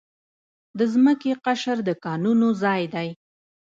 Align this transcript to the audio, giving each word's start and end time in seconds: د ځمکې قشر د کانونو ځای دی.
د 0.77 0.79
ځمکې 0.93 1.31
قشر 1.45 1.77
د 1.87 1.89
کانونو 2.03 2.47
ځای 2.63 2.83
دی. 2.93 3.09